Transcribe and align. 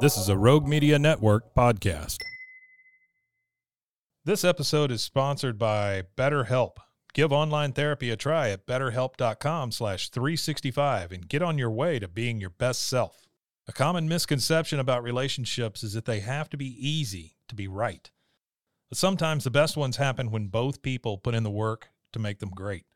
This 0.00 0.16
is 0.16 0.30
a 0.30 0.38
Rogue 0.38 0.66
Media 0.66 0.98
Network 0.98 1.54
podcast. 1.54 2.16
This 4.24 4.44
episode 4.44 4.90
is 4.90 5.02
sponsored 5.02 5.58
by 5.58 6.04
BetterHelp. 6.16 6.76
Give 7.12 7.30
online 7.34 7.74
therapy 7.74 8.08
a 8.08 8.16
try 8.16 8.48
at 8.48 8.66
betterhelp.com 8.66 9.72
slash 9.72 10.08
365 10.08 11.12
and 11.12 11.28
get 11.28 11.42
on 11.42 11.58
your 11.58 11.70
way 11.70 11.98
to 11.98 12.08
being 12.08 12.40
your 12.40 12.48
best 12.48 12.88
self. 12.88 13.28
A 13.68 13.72
common 13.72 14.08
misconception 14.08 14.80
about 14.80 15.02
relationships 15.02 15.82
is 15.82 15.92
that 15.92 16.06
they 16.06 16.20
have 16.20 16.48
to 16.48 16.56
be 16.56 16.74
easy 16.78 17.36
to 17.48 17.54
be 17.54 17.68
right. 17.68 18.10
But 18.88 18.96
sometimes 18.96 19.44
the 19.44 19.50
best 19.50 19.76
ones 19.76 19.98
happen 19.98 20.30
when 20.30 20.46
both 20.46 20.80
people 20.80 21.18
put 21.18 21.34
in 21.34 21.42
the 21.42 21.50
work 21.50 21.90
to 22.14 22.18
make 22.18 22.38
them 22.38 22.52
great. 22.56 22.86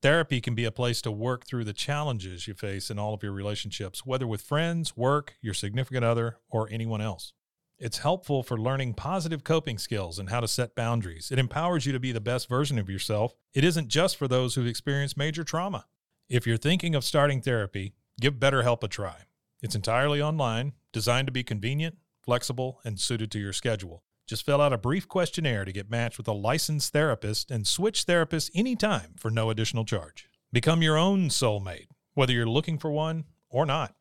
Therapy 0.00 0.40
can 0.40 0.54
be 0.54 0.64
a 0.64 0.70
place 0.70 1.02
to 1.02 1.10
work 1.10 1.44
through 1.44 1.64
the 1.64 1.72
challenges 1.72 2.46
you 2.46 2.54
face 2.54 2.88
in 2.88 3.00
all 3.00 3.14
of 3.14 3.22
your 3.24 3.32
relationships, 3.32 4.06
whether 4.06 4.28
with 4.28 4.42
friends, 4.42 4.96
work, 4.96 5.34
your 5.40 5.54
significant 5.54 6.04
other, 6.04 6.38
or 6.48 6.68
anyone 6.70 7.00
else. 7.00 7.32
It's 7.80 7.98
helpful 7.98 8.44
for 8.44 8.56
learning 8.56 8.94
positive 8.94 9.42
coping 9.42 9.76
skills 9.76 10.20
and 10.20 10.30
how 10.30 10.38
to 10.38 10.46
set 10.46 10.76
boundaries. 10.76 11.30
It 11.32 11.38
empowers 11.40 11.84
you 11.84 11.92
to 11.92 12.00
be 12.00 12.12
the 12.12 12.20
best 12.20 12.48
version 12.48 12.78
of 12.78 12.88
yourself. 12.88 13.34
It 13.54 13.64
isn't 13.64 13.88
just 13.88 14.16
for 14.16 14.28
those 14.28 14.54
who've 14.54 14.66
experienced 14.66 15.16
major 15.16 15.42
trauma. 15.42 15.86
If 16.28 16.46
you're 16.46 16.56
thinking 16.56 16.94
of 16.94 17.04
starting 17.04 17.40
therapy, 17.40 17.94
give 18.20 18.34
BetterHelp 18.34 18.84
a 18.84 18.88
try. 18.88 19.22
It's 19.62 19.74
entirely 19.74 20.22
online, 20.22 20.74
designed 20.92 21.26
to 21.26 21.32
be 21.32 21.42
convenient, 21.42 21.96
flexible, 22.22 22.80
and 22.84 23.00
suited 23.00 23.32
to 23.32 23.40
your 23.40 23.52
schedule. 23.52 24.04
Just 24.28 24.44
fill 24.44 24.60
out 24.60 24.74
a 24.74 24.78
brief 24.78 25.08
questionnaire 25.08 25.64
to 25.64 25.72
get 25.72 25.90
matched 25.90 26.18
with 26.18 26.28
a 26.28 26.32
licensed 26.32 26.92
therapist 26.92 27.50
and 27.50 27.66
switch 27.66 28.04
therapists 28.04 28.50
anytime 28.54 29.14
for 29.16 29.30
no 29.30 29.48
additional 29.48 29.86
charge. 29.86 30.28
Become 30.52 30.82
your 30.82 30.98
own 30.98 31.30
soulmate, 31.30 31.88
whether 32.12 32.34
you're 32.34 32.46
looking 32.46 32.78
for 32.78 32.90
one 32.90 33.24
or 33.48 33.64
not. 33.64 33.94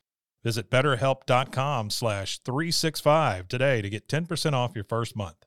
Visit 0.43 0.69
betterhelp.com 0.69 1.89
slash 1.89 2.39
365 2.39 3.47
today 3.47 3.81
to 3.81 3.89
get 3.89 4.09
10% 4.09 4.53
off 4.53 4.75
your 4.75 4.83
first 4.83 5.15
month. 5.15 5.45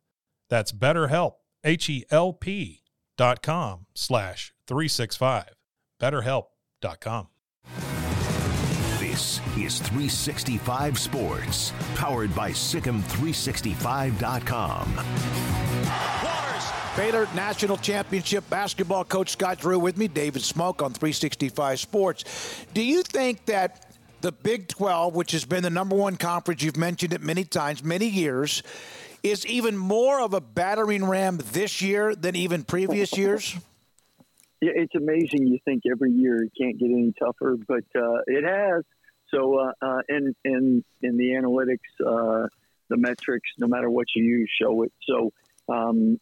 That's 0.48 0.72
betterhelp, 0.72 1.34
H-E-L-P 1.62 2.82
dot 3.18 3.42
com 3.42 3.86
slash 3.94 4.54
365. 4.66 5.54
betterhelp.com. 6.00 7.28
This 9.20 9.40
is 9.58 9.78
365 9.80 10.98
Sports, 10.98 11.74
powered 11.94 12.34
by 12.34 12.52
Sikkim365.com. 12.52 14.94
Baylor 16.96 17.28
National 17.34 17.76
Championship 17.76 18.48
basketball 18.48 19.04
coach 19.04 19.28
Scott 19.28 19.58
Drew 19.58 19.78
with 19.78 19.98
me, 19.98 20.08
David 20.08 20.40
Smoak 20.40 20.82
on 20.82 20.94
365 20.94 21.78
Sports. 21.78 22.64
Do 22.72 22.82
you 22.82 23.02
think 23.02 23.44
that 23.44 23.92
the 24.22 24.32
Big 24.32 24.68
12, 24.68 25.14
which 25.14 25.32
has 25.32 25.44
been 25.44 25.64
the 25.64 25.68
number 25.68 25.96
one 25.96 26.16
conference, 26.16 26.62
you've 26.62 26.78
mentioned 26.78 27.12
it 27.12 27.20
many 27.20 27.44
times, 27.44 27.84
many 27.84 28.08
years, 28.08 28.62
is 29.22 29.44
even 29.44 29.76
more 29.76 30.22
of 30.22 30.32
a 30.32 30.40
battering 30.40 31.04
ram 31.04 31.38
this 31.52 31.82
year 31.82 32.14
than 32.14 32.36
even 32.36 32.64
previous 32.64 33.18
years? 33.18 33.54
Yeah, 34.62 34.72
it's 34.76 34.94
amazing. 34.94 35.46
You 35.46 35.58
think 35.66 35.82
every 35.90 36.12
year 36.12 36.44
it 36.44 36.52
can't 36.58 36.78
get 36.78 36.86
any 36.86 37.12
tougher, 37.18 37.58
but 37.68 37.84
uh, 37.94 38.20
it 38.26 38.44
has. 38.44 38.82
So, 39.32 39.58
uh, 39.58 39.72
uh, 39.80 40.00
in 40.08 40.34
in 40.44 40.84
in 41.02 41.16
the 41.16 41.30
analytics, 41.30 41.78
uh, 42.04 42.48
the 42.88 42.96
metrics, 42.96 43.48
no 43.58 43.66
matter 43.66 43.88
what 43.88 44.06
you 44.14 44.24
use, 44.24 44.50
show 44.60 44.82
it. 44.82 44.92
So, 45.08 45.32
um, 45.68 46.18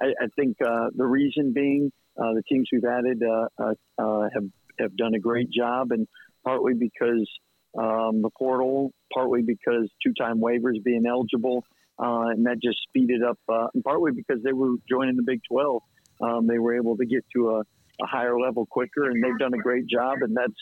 I, 0.00 0.06
I, 0.06 0.26
think 0.36 0.58
the 0.58 1.06
reason 1.06 1.52
being 1.52 1.92
the 2.16 2.42
teams 2.48 2.68
we've 2.72 2.84
added 2.84 3.22
have 3.58 4.44
have 4.80 4.96
done 4.96 5.14
a 5.14 5.20
great 5.20 5.50
job, 5.50 5.92
and 5.92 6.06
partly 6.44 6.74
because 6.74 7.28
um, 7.76 8.22
the 8.22 8.30
portal, 8.36 8.92
partly 9.12 9.42
because 9.42 9.90
two-time 10.02 10.40
waivers 10.40 10.82
being 10.82 11.04
eligible, 11.06 11.64
uh, 11.98 12.28
and 12.28 12.46
that 12.46 12.60
just 12.62 12.78
speeded 12.88 13.22
up, 13.22 13.38
uh, 13.48 13.66
and 13.74 13.84
partly 13.84 14.12
because 14.12 14.42
they 14.42 14.52
were 14.52 14.74
joining 14.88 15.16
the 15.16 15.22
Big 15.22 15.40
12. 15.50 15.82
Um, 16.20 16.46
they 16.46 16.58
were 16.58 16.74
able 16.74 16.96
to 16.96 17.06
get 17.06 17.24
to 17.34 17.50
a, 17.50 17.58
a, 17.60 18.06
higher 18.06 18.38
level 18.38 18.66
quicker, 18.66 19.10
and 19.10 19.22
they've 19.22 19.38
done 19.38 19.54
a 19.54 19.58
great 19.58 19.86
job, 19.86 20.18
and 20.22 20.36
that's 20.36 20.54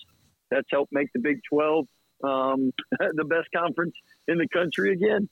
that's 0.50 0.68
helped 0.70 0.92
make 0.92 1.08
the 1.12 1.20
Big 1.20 1.40
12 1.50 1.86
um, 2.24 2.72
the 3.14 3.24
best 3.24 3.48
conference 3.54 3.94
in 4.28 4.38
the 4.38 4.48
country 4.48 4.92
again. 4.92 5.28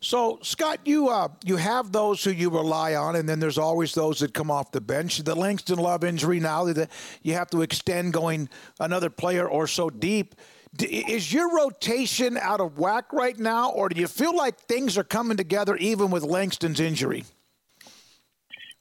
So, 0.00 0.38
Scott, 0.42 0.80
you 0.84 1.08
uh, 1.08 1.28
you 1.44 1.56
have 1.56 1.92
those 1.92 2.22
who 2.22 2.30
you 2.30 2.50
rely 2.50 2.94
on, 2.94 3.16
and 3.16 3.28
then 3.28 3.40
there's 3.40 3.58
always 3.58 3.94
those 3.94 4.20
that 4.20 4.32
come 4.32 4.50
off 4.50 4.72
the 4.72 4.80
bench. 4.80 5.18
The 5.18 5.34
Langston 5.34 5.78
Love 5.78 6.04
injury 6.04 6.40
now 6.40 6.64
that 6.72 6.90
you 7.22 7.34
have 7.34 7.50
to 7.50 7.62
extend 7.62 8.12
going 8.12 8.48
another 8.80 9.10
player 9.10 9.48
or 9.48 9.66
so 9.66 9.90
deep. 9.90 10.34
Is 10.80 11.32
your 11.32 11.56
rotation 11.56 12.36
out 12.36 12.60
of 12.60 12.78
whack 12.78 13.12
right 13.12 13.38
now, 13.38 13.70
or 13.70 13.88
do 13.88 14.00
you 14.00 14.06
feel 14.06 14.36
like 14.36 14.58
things 14.60 14.98
are 14.98 15.04
coming 15.04 15.36
together 15.36 15.76
even 15.76 16.10
with 16.10 16.22
Langston's 16.22 16.78
injury? 16.78 17.24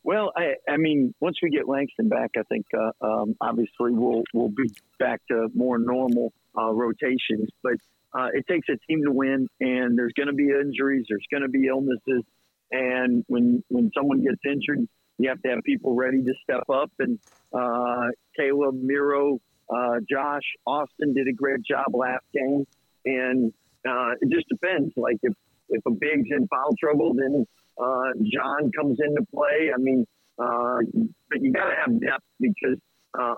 Well, 0.07 0.31
I, 0.37 0.53
I 0.71 0.77
mean, 0.77 1.13
once 1.19 1.35
we 1.43 1.49
get 1.49 1.67
Langston 1.67 2.07
back, 2.07 2.31
I 2.37 2.43
think 2.43 2.65
uh, 2.73 2.91
um, 3.05 3.35
obviously 3.41 3.91
we'll 3.91 4.23
we'll 4.33 4.47
be 4.47 4.71
back 4.99 5.19
to 5.29 5.49
more 5.53 5.77
normal 5.77 6.31
uh, 6.57 6.71
rotations. 6.71 7.49
But 7.61 7.73
uh, 8.17 8.29
it 8.33 8.47
takes 8.47 8.69
a 8.69 8.77
team 8.87 9.03
to 9.03 9.11
win, 9.11 9.49
and 9.59 9.97
there's 9.97 10.13
going 10.13 10.27
to 10.27 10.33
be 10.33 10.45
injuries, 10.45 11.07
there's 11.09 11.25
going 11.29 11.43
to 11.43 11.49
be 11.49 11.67
illnesses, 11.67 12.23
and 12.71 13.25
when 13.27 13.61
when 13.67 13.91
someone 13.93 14.23
gets 14.23 14.39
injured, 14.45 14.87
you 15.17 15.27
have 15.27 15.41
to 15.41 15.49
have 15.49 15.63
people 15.65 15.93
ready 15.93 16.23
to 16.23 16.33
step 16.41 16.63
up. 16.73 16.89
And 16.99 17.19
uh, 17.51 18.07
Caleb, 18.37 18.75
Miro, 18.81 19.41
uh, 19.69 19.95
Josh, 20.09 20.55
Austin 20.65 21.15
did 21.15 21.27
a 21.27 21.33
great 21.33 21.63
job 21.63 21.87
last 21.93 22.23
game, 22.33 22.65
and 23.03 23.51
uh, 23.85 24.11
it 24.21 24.29
just 24.31 24.47
depends. 24.47 24.93
Like 24.95 25.17
if 25.21 25.33
if 25.67 25.85
a 25.85 25.91
big's 25.91 26.29
in 26.31 26.47
foul 26.47 26.73
trouble, 26.79 27.13
then 27.13 27.45
uh, 27.79 28.11
John 28.23 28.71
comes 28.71 28.99
into 28.99 29.25
play. 29.33 29.71
I 29.73 29.77
mean, 29.77 30.05
but 30.37 31.41
you 31.41 31.51
got 31.53 31.69
to 31.69 31.75
have 31.75 31.99
depth 31.99 32.25
because 32.39 32.77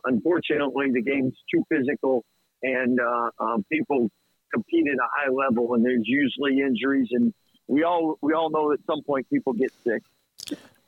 unfortunately 0.06 0.92
the 0.94 1.02
game's 1.02 1.36
too 1.54 1.64
physical 1.70 2.24
and 2.64 3.00
uh, 3.00 3.30
um, 3.40 3.66
people 3.72 4.10
compete 4.54 4.88
at 4.88 4.96
a 4.96 5.08
high 5.16 5.32
level, 5.32 5.74
and 5.74 5.86
there's 5.86 6.04
usually 6.06 6.60
injuries, 6.62 7.08
and 7.12 7.34
we 7.68 7.84
all 7.84 8.18
we 8.22 8.34
all 8.34 8.50
know 8.50 8.72
at 8.72 8.80
some 8.88 9.02
point 9.04 9.30
people 9.30 9.54
get 9.54 9.72
sick. 9.84 10.04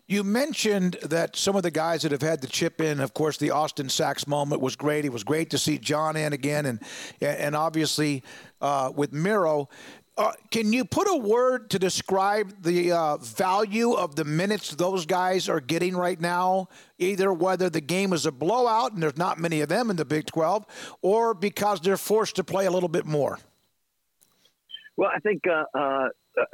You 0.08 0.26
mentioned 0.26 0.98
that 1.04 1.38
some 1.38 1.56
of 1.56 1.64
the 1.64 1.72
guys 1.72 2.02
that 2.02 2.12
have 2.12 2.22
had 2.22 2.42
to 2.42 2.48
chip 2.48 2.82
in, 2.82 3.00
of 3.00 3.14
course, 3.14 3.38
the 3.38 3.52
Austin 3.52 3.88
Sachs 3.88 4.28
moment 4.28 4.62
was 4.62 4.76
great. 4.76 5.06
It 5.06 5.14
was 5.14 5.24
great 5.24 5.52
to 5.52 5.58
see 5.58 5.78
John 5.78 6.18
in 6.18 6.34
again, 6.34 6.66
and 6.66 6.82
and 7.22 7.56
obviously 7.56 8.24
uh, 8.60 8.92
with 8.96 9.14
Miro. 9.14 9.70
Uh, 10.18 10.34
can 10.52 10.74
you 10.74 10.84
put 10.84 11.08
a 11.08 11.16
word 11.16 11.70
to 11.70 11.80
describe 11.80 12.64
the 12.64 12.92
uh, 12.92 13.18
value 13.18 13.94
of 13.94 14.16
the 14.16 14.26
minutes 14.26 14.76
those 14.76 15.06
guys 15.06 15.48
are 15.48 15.62
getting 15.62 15.96
right 15.96 16.20
now? 16.20 16.68
Either 17.00 17.32
whether 17.32 17.70
the 17.70 17.80
game 17.80 18.12
is 18.12 18.26
a 18.26 18.32
blowout 18.32 18.92
and 18.92 19.02
there's 19.02 19.18
not 19.18 19.40
many 19.40 19.62
of 19.62 19.70
them 19.70 19.90
in 19.90 19.96
the 19.96 20.06
Big 20.06 20.26
12, 20.26 20.66
or 21.02 21.34
because 21.34 21.80
they're 21.80 21.98
forced 21.98 22.36
to 22.36 22.44
play 22.44 22.66
a 22.66 22.72
little 22.72 22.90
bit 22.90 23.06
more. 23.06 23.40
Well, 24.98 25.10
I 25.16 25.20
think 25.20 25.44
uh, 25.48 25.64
uh 25.74 26.10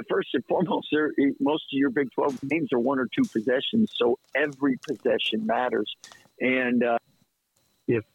first 0.10 0.30
and 0.34 0.46
foremost, 0.46 0.88
most 1.40 1.64
of 1.64 1.78
your 1.78 1.90
Big 1.90 2.12
12 2.12 2.40
games 2.48 2.70
are 2.74 2.80
one 2.80 3.00
or 3.00 3.08
two 3.08 3.28
possessions, 3.32 3.92
so 3.96 4.20
every 4.36 4.78
possession 4.88 5.46
matters. 5.46 5.96
And 6.40 6.84
uh, 6.84 6.98
if 7.88 8.06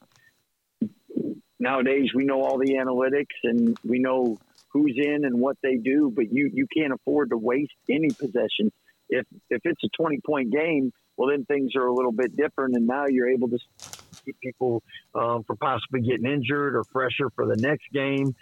nowadays 1.58 2.14
we 2.14 2.24
know 2.24 2.42
all 2.42 2.58
the 2.58 2.74
analytics 2.74 3.36
and 3.42 3.76
we 3.84 3.98
know 3.98 4.38
who's 4.72 4.96
in 4.96 5.24
and 5.24 5.40
what 5.40 5.56
they 5.62 5.76
do, 5.76 6.12
but 6.14 6.32
you 6.32 6.50
you 6.52 6.66
can't 6.74 6.92
afford 6.92 7.30
to 7.30 7.36
waste 7.36 7.72
any 7.90 8.08
possession. 8.08 8.72
If 9.08 9.26
if 9.50 9.60
it's 9.64 9.82
a 9.84 9.88
20 9.96 10.20
point 10.24 10.52
game, 10.52 10.92
well 11.16 11.30
then 11.30 11.44
things 11.44 11.72
are 11.76 11.86
a 11.86 11.94
little 11.94 12.12
bit 12.12 12.36
different, 12.36 12.76
and 12.76 12.86
now 12.86 13.06
you're 13.06 13.28
able 13.28 13.48
to 13.48 13.58
keep 14.24 14.38
people 14.40 14.82
um, 15.14 15.44
from 15.44 15.56
possibly 15.58 16.00
getting 16.00 16.26
injured 16.26 16.74
or 16.76 16.84
fresher 16.84 17.30
for 17.34 17.46
the 17.46 17.56
next 17.56 17.84
game. 17.92 18.34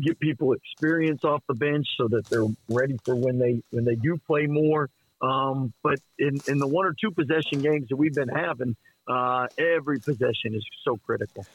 Get 0.00 0.18
people 0.18 0.54
experience 0.54 1.22
off 1.22 1.42
the 1.46 1.54
bench 1.54 1.86
so 1.98 2.08
that 2.08 2.26
they're 2.30 2.46
ready 2.68 2.96
for 3.04 3.14
when 3.14 3.38
they 3.38 3.62
when 3.70 3.84
they 3.84 3.94
do 3.96 4.18
play 4.26 4.46
more. 4.46 4.88
Um, 5.22 5.72
but 5.82 5.98
in, 6.18 6.40
in 6.48 6.58
the 6.58 6.66
one 6.66 6.84
or 6.84 6.94
two 7.00 7.12
possession 7.12 7.62
games 7.62 7.88
that 7.88 7.96
we've 7.96 8.14
been 8.14 8.28
having, 8.28 8.76
uh, 9.06 9.46
every 9.56 10.00
possession 10.00 10.54
is 10.54 10.64
so 10.84 10.96
critical. 10.96 11.46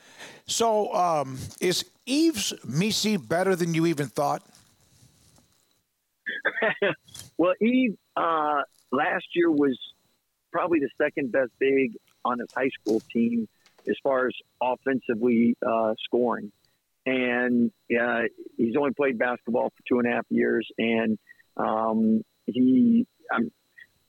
So, 0.45 0.93
um, 0.93 1.37
is 1.59 1.85
Yves 2.05 2.53
Missi 2.65 3.17
better 3.17 3.55
than 3.55 3.73
you 3.73 3.85
even 3.85 4.07
thought? 4.07 4.41
well, 7.37 7.53
Yves 7.61 7.97
uh, 8.15 8.61
last 8.91 9.25
year 9.33 9.51
was 9.51 9.77
probably 10.51 10.79
the 10.79 10.89
second 11.01 11.31
best 11.31 11.51
big 11.59 11.93
on 12.23 12.39
his 12.39 12.47
high 12.55 12.69
school 12.81 13.01
team 13.13 13.47
as 13.87 13.95
far 14.03 14.27
as 14.27 14.33
offensively 14.61 15.55
uh, 15.65 15.93
scoring. 16.03 16.51
And 17.05 17.71
uh, 17.89 18.23
he's 18.57 18.75
only 18.77 18.91
played 18.93 19.17
basketball 19.17 19.69
for 19.69 19.83
two 19.87 19.99
and 19.99 20.11
a 20.11 20.15
half 20.15 20.25
years. 20.29 20.67
And 20.77 21.17
um, 21.55 22.21
he, 22.45 23.07
um, 23.33 23.51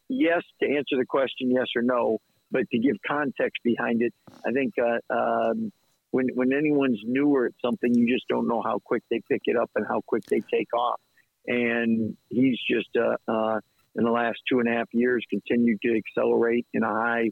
yes, 0.09 0.43
to 0.61 0.67
answer 0.67 0.97
the 0.97 1.07
question, 1.07 1.51
yes 1.51 1.67
or 1.77 1.83
no, 1.83 2.19
but 2.51 2.69
to 2.71 2.79
give 2.79 2.97
context 3.07 3.63
behind 3.63 4.03
it, 4.03 4.15
I 4.47 4.53
think 4.53 4.75
uh, 4.79 5.13
um, 5.13 5.73
when 6.11 6.29
when 6.35 6.53
anyone's 6.53 7.01
newer 7.05 7.47
at 7.47 7.53
something, 7.65 7.95
you 7.95 8.13
just 8.13 8.27
don't 8.29 8.49
know 8.49 8.63
how 8.63 8.79
quick 8.79 9.03
they 9.11 9.21
pick 9.29 9.43
it 9.45 9.57
up 9.57 9.71
and 9.77 9.87
how 9.87 10.01
quick 10.07 10.25
they 10.27 10.41
take 10.53 10.73
off. 10.75 11.01
And 11.47 12.17
he's 12.29 12.59
just 12.71 12.89
uh, 12.97 13.17
uh, 13.31 13.61
in 13.95 14.05
the 14.05 14.11
last 14.11 14.39
two 14.51 14.61
and 14.61 14.69
a 14.69 14.73
half 14.73 14.89
years 14.93 15.25
continued 15.29 15.81
to 15.83 15.97
accelerate 15.97 16.67
in 16.73 16.83
a 16.83 16.89
high 16.89 17.31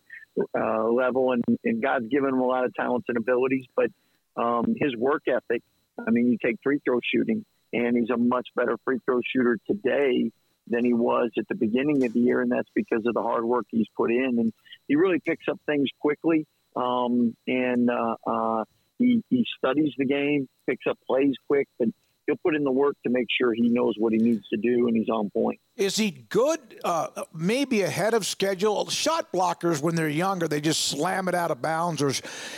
uh, 0.59 0.89
level, 0.89 1.33
and, 1.33 1.43
and 1.65 1.83
God's 1.83 2.09
given 2.09 2.31
him 2.31 2.41
a 2.41 2.47
lot 2.47 2.65
of 2.65 2.75
talents 2.75 3.07
and 3.09 3.17
abilities, 3.17 3.65
but 3.75 3.91
um, 4.37 4.75
his 4.79 4.95
work 4.97 5.23
ethic. 5.29 5.63
I 5.99 6.11
mean, 6.11 6.31
you 6.31 6.37
take 6.45 6.57
free 6.63 6.79
throw 6.85 7.01
shooting, 7.03 7.45
and 7.73 7.97
he's 7.97 8.11
a 8.11 8.19
much 8.19 8.49
better 8.55 8.77
free 8.85 8.99
throw 9.07 9.21
shooter 9.33 9.59
today 9.67 10.31
than 10.69 10.85
he 10.85 10.93
was 10.93 11.31
at 11.39 11.49
the 11.49 11.55
beginning 11.55 12.05
of 12.05 12.13
the 12.13 12.21
year, 12.21 12.41
and 12.41 12.51
that's 12.51 12.69
because 12.75 13.05
of 13.07 13.15
the 13.15 13.23
hard 13.23 13.45
work 13.45 13.67
he's 13.71 13.87
put 13.97 14.11
in. 14.11 14.39
And 14.39 14.53
he 14.89 14.97
really 14.97 15.21
picks 15.21 15.47
up 15.49 15.61
things 15.67 15.89
quickly, 16.01 16.47
um, 16.75 17.37
and 17.47 17.91
uh, 17.91 18.17
uh, 18.27 18.65
he, 18.99 19.23
he 19.31 19.45
studies 19.59 19.93
the 19.99 20.07
game, 20.07 20.49
picks 20.69 20.87
up 20.89 20.99
plays 21.07 21.35
quick, 21.47 21.69
but 21.79 21.89
he'll 22.27 22.37
put 22.37 22.55
in 22.55 22.65
the 22.65 22.73
work 22.73 22.97
to 23.05 23.11
make 23.11 23.27
sure 23.31 23.55
he 23.55 23.69
knows 23.69 23.95
what 23.99 24.13
he 24.13 24.19
needs 24.19 24.47
to 24.49 24.57
do 24.57 24.89
and 24.89 24.97
he's 24.97 25.09
on 25.09 25.31
point. 25.31 25.59
Is 25.77 25.97
he 25.97 26.11
good? 26.11 26.59
Uh, 26.83 27.09
maybe 27.35 27.83
ahead 27.83 28.15
of 28.15 28.27
schedule. 28.27 28.89
Shot 28.89 29.31
blockers, 29.33 29.83
when 29.83 29.95
they're 29.95 30.09
younger, 30.09 30.49
they 30.49 30.61
just 30.61 30.87
slam 30.89 31.29
it 31.29 31.35
out 31.35 31.51
of 31.51 31.61
bounds 31.61 32.03
or 32.03 32.13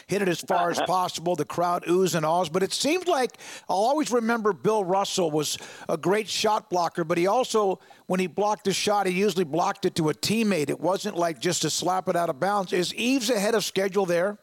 hit 0.06 0.23
it 0.23 0.29
as 0.29 0.41
far 0.41 0.70
as 0.70 0.81
possible. 0.87 1.37
The 1.37 1.44
crowd 1.44 1.85
oohs 1.85 2.15
and 2.15 2.25
ahs. 2.25 2.49
But 2.49 2.62
it 2.62 2.73
seems 2.73 3.06
like 3.06 3.38
I'll 3.69 3.76
always 3.76 4.11
remember 4.11 4.53
Bill 4.53 4.85
Russell 4.85 5.31
was 5.31 5.59
a 5.88 5.97
great 5.97 6.29
shot 6.29 6.70
blocker, 6.70 7.05
but 7.05 7.19
he 7.19 7.26
also, 7.26 7.81
when 8.06 8.20
he 8.20 8.26
blocked 8.26 8.67
a 8.69 8.73
shot, 8.73 9.06
he 9.06 9.12
usually 9.12 9.44
blocked 9.44 9.85
it 9.85 9.94
to 9.97 10.09
a 10.09 10.15
teammate. 10.15 10.70
It 10.70 10.81
wasn't 10.81 11.17
like 11.17 11.41
just 11.41 11.62
to 11.62 11.70
slap 11.70 12.09
it 12.09 12.17
out 12.17 12.31
of 12.31 12.38
bounds. 12.41 12.73
Is 12.73 12.93
Yves 12.93 13.31
ahead 13.31 13.55
of 13.55 13.65
schedule 13.65 14.06
there? 14.06 14.38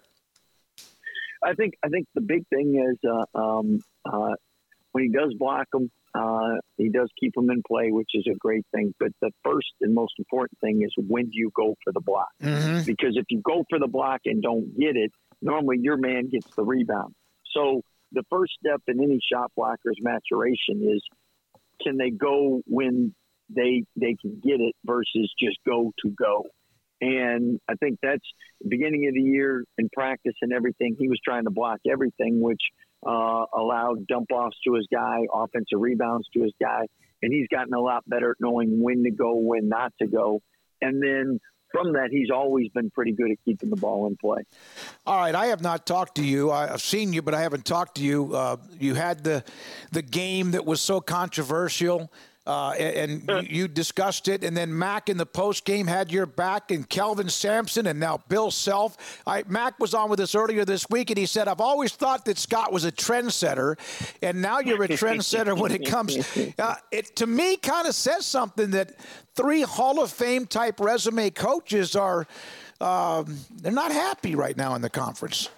I 1.46 1.54
think 1.54 1.76
I 1.84 1.90
think 1.90 2.08
the 2.16 2.22
big 2.22 2.48
thing 2.48 2.76
is 2.90 2.98
uh, 3.08 3.40
um, 3.40 3.84
uh, 4.04 4.34
when 4.96 5.04
he 5.04 5.10
does 5.10 5.34
block 5.38 5.68
them, 5.74 5.92
uh, 6.18 6.56
he 6.78 6.88
does 6.88 7.10
keep 7.20 7.34
them 7.36 7.50
in 7.50 7.62
play, 7.68 7.92
which 7.92 8.12
is 8.14 8.26
a 8.32 8.38
great 8.38 8.66
thing. 8.74 8.96
But 8.98 9.10
the 9.22 9.30
first 9.44 9.68
and 9.82 9.94
most 9.94 10.14
important 10.18 10.58
thing 10.62 10.84
is 10.86 10.94
when 10.96 11.26
do 11.26 11.32
you 11.34 11.52
go 11.54 11.76
for 11.84 11.92
the 11.92 12.00
block? 12.00 12.30
Mm-hmm. 12.42 12.84
Because 12.86 13.18
if 13.18 13.26
you 13.28 13.42
go 13.44 13.66
for 13.70 13.78
the 13.78 13.88
block 13.88 14.22
and 14.24 14.42
don't 14.42 14.74
get 14.80 14.96
it, 14.96 15.12
normally 15.42 15.80
your 15.82 15.98
man 15.98 16.30
gets 16.30 16.48
the 16.56 16.64
rebound. 16.64 17.14
So 17.52 17.82
the 18.14 18.24
first 18.30 18.54
step 18.58 18.84
in 18.88 19.04
any 19.04 19.20
shot 19.30 19.52
blocker's 19.58 20.00
maturation 20.00 20.90
is 20.90 21.04
can 21.82 21.98
they 21.98 22.12
go 22.12 22.62
when 22.66 23.14
they 23.50 23.84
they 23.98 24.16
can 24.22 24.40
get 24.42 24.62
it 24.62 24.76
versus 24.86 25.30
just 25.38 25.58
go 25.68 25.92
to 26.06 26.10
go. 26.12 26.46
And 27.02 27.60
I 27.70 27.76
think 27.76 28.00
that's 28.02 28.24
beginning 28.68 29.08
of 29.08 29.14
the 29.14 29.22
year 29.22 29.66
in 29.78 29.90
practice 29.94 30.36
and 30.42 30.54
everything. 30.54 30.96
He 30.98 31.10
was 31.10 31.20
trying 31.24 31.44
to 31.44 31.52
block 31.52 31.80
everything, 31.90 32.42
which 32.42 32.62
uh, 33.06 33.46
allowed 33.54 34.08
dump 34.08 34.32
offs 34.32 34.58
to 34.66 34.76
his 34.76 34.88
guy, 34.92 35.20
offensive 35.34 35.80
rebounds 35.80 36.28
to 36.34 36.44
his 36.44 36.54
guy. 36.62 36.86
And 37.22 37.34
he's 37.34 37.48
gotten 37.48 37.74
a 37.74 37.80
lot 37.80 38.04
better 38.08 38.32
at 38.32 38.38
knowing 38.40 38.82
when 38.82 39.04
to 39.04 39.12
go, 39.12 39.36
when 39.36 39.68
not 39.68 39.94
to 40.02 40.08
go. 40.08 40.42
And 40.82 41.02
then 41.02 41.40
from 41.72 41.94
that, 41.94 42.10
he's 42.12 42.30
always 42.34 42.70
been 42.70 42.90
pretty 42.92 43.12
good 43.12 43.32
at 43.32 43.38
keeping 43.44 43.70
the 43.70 43.76
ball 43.76 44.08
in 44.08 44.16
play. 44.16 44.44
All 45.06 45.18
right, 45.18 45.36
I 45.36 45.48
have 45.48 45.62
not 45.62 45.86
talked 45.86 46.16
to 46.16 46.24
you. 46.24 46.52
I've 46.52 46.82
seen 46.82 47.12
you, 47.12 47.22
but 47.22 47.34
I 47.34 47.42
haven't 47.42 47.66
talked 47.66 47.96
to 47.96 48.04
you. 48.04 48.34
Uh, 48.34 48.58
you 48.80 48.94
had 48.94 49.24
the 49.24 49.44
the 49.92 50.02
game 50.02 50.52
that 50.52 50.66
was 50.66 50.80
so 50.80 51.02
controversial 51.02 52.12
uh, 52.48 52.72
and, 52.72 53.30
and 53.30 53.50
you 53.50 53.68
discussed 53.68 54.28
it. 54.28 54.44
And 54.44 54.56
then 54.56 54.78
Mac 54.78 55.10
in 55.10 55.18
the 55.18 55.26
post 55.26 55.66
game 55.66 55.88
had 55.88 56.12
your 56.12 56.26
back, 56.26 56.72
and 56.72 56.88
Kelvin 56.88 57.30
Sampson, 57.30 57.88
and 57.88 58.00
now 58.00 58.22
Bill 58.28 58.52
Self. 58.52 59.22
I, 59.26 59.44
Mac 59.48 59.80
was 59.80 59.94
on 59.94 60.10
with 60.10 60.20
us 60.20 60.36
earlier 60.36 60.66
this 60.66 60.90
week, 60.90 61.10
and 61.10 61.18
he 61.18 61.26
said, 61.26 61.48
"I've 61.48 61.62
always 61.62 61.94
thought 61.94 62.26
that 62.26 62.38
Scott 62.38 62.72
was 62.72 62.86
a 62.86 62.92
trendsetter, 62.92 63.78
and 64.22 64.42
now 64.42 64.60
you're 64.60 64.84
a 64.84 64.88
trendsetter 64.88 65.58
when 65.58 65.72
it 65.72 65.86
comes." 65.86 66.16
Uh, 66.58 66.76
it 66.92 67.16
to 67.16 67.28
me 67.28 67.58
kind 67.58 67.88
of 67.88 67.94
says 67.94 68.26
something 68.26 68.72
that 68.72 68.94
three 69.36 69.62
Hall 69.62 70.02
of 70.02 70.12
Fame 70.12 70.46
type 70.46 70.80
resume 70.80 71.30
coaches 71.30 71.96
are. 71.96 72.28
Um, 72.80 73.38
they're 73.52 73.72
not 73.72 73.92
happy 73.92 74.36
right 74.36 74.56
now 74.56 74.76
in 74.76 74.82
the 74.82 74.90
conference. 74.90 75.50